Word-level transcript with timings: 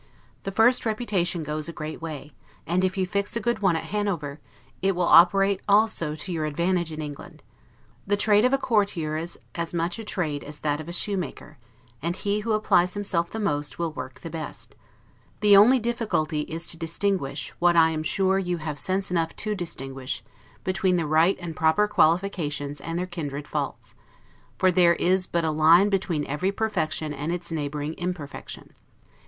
The 0.45 0.51
first 0.51 0.83
reputation 0.83 1.43
goes 1.43 1.69
a 1.69 1.71
great 1.71 2.01
way; 2.01 2.31
and 2.65 2.83
if 2.83 2.97
you 2.97 3.05
fix 3.05 3.35
a 3.35 3.39
good 3.39 3.59
one 3.61 3.75
at 3.75 3.83
Hanover, 3.93 4.39
it 4.81 4.95
will 4.95 5.03
operate 5.03 5.61
also 5.69 6.15
to 6.15 6.31
your 6.31 6.45
advantage 6.45 6.91
in 6.91 7.03
England. 7.03 7.43
The 8.07 8.17
trade 8.17 8.43
of 8.43 8.51
a 8.51 8.57
courtier 8.57 9.15
is 9.15 9.37
as 9.53 9.75
much 9.75 9.99
a 9.99 10.03
trade 10.03 10.43
as 10.43 10.61
that 10.61 10.81
of 10.81 10.89
a 10.89 10.91
shoemaker; 10.91 11.59
and 12.01 12.15
he 12.15 12.39
who 12.39 12.53
applies 12.53 12.95
himself 12.95 13.29
the 13.29 13.39
most, 13.39 13.77
will 13.77 13.91
work 13.91 14.21
the 14.21 14.31
best: 14.31 14.73
the 15.39 15.55
only 15.55 15.77
difficulty 15.77 16.39
is 16.49 16.65
to 16.65 16.77
distinguish 16.81 17.53
(what 17.59 17.75
I 17.75 17.91
am 17.91 18.01
sure 18.01 18.39
you 18.39 18.57
have 18.57 18.79
sense 18.79 19.11
enough 19.11 19.35
to 19.35 19.53
distinguish) 19.53 20.23
between 20.63 20.95
the 20.95 21.05
right 21.05 21.37
and 21.39 21.55
proper 21.55 21.87
qualifications 21.87 22.81
and 22.81 22.97
their 22.97 23.05
kindred 23.05 23.47
faults; 23.47 23.93
for 24.57 24.71
there 24.71 24.95
is 24.95 25.27
but 25.27 25.45
a 25.45 25.51
line 25.51 25.89
between 25.89 26.25
every 26.25 26.51
perfection 26.51 27.13
and 27.13 27.31
its 27.31 27.51
neighboring 27.51 27.93
imperfection. 27.99 28.73